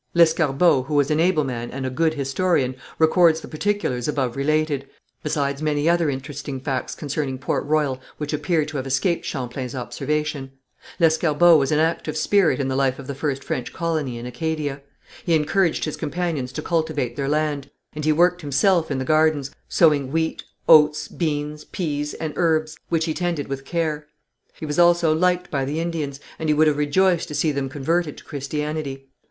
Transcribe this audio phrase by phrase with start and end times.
[0.15, 4.89] Lescarbot, who was an able man and a good historian, records the particulars above related,
[5.21, 10.53] besides many other interesting facts concerning Port Royal which appear to have escaped Champlain's observation.
[10.99, 14.81] Lescarbot was an active spirit in the life of the first French colony in Acadia.
[15.23, 19.51] He encouraged his companions to cultivate their land, and he worked himself in the gardens,
[19.69, 24.07] sowing wheat, oats, beans, pease, and herbs, which he tended with care.
[24.55, 27.69] He was also liked by the Indians, and he would have rejoiced to see them
[27.69, 29.07] converted to Christianity.